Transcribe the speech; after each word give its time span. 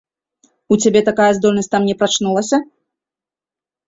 У 0.75 0.77
цябе 0.85 1.01
такая 1.09 1.27
здольнасць 1.37 1.69
там 1.75 1.85
не 1.89 1.95
прачнулася? 1.99 2.57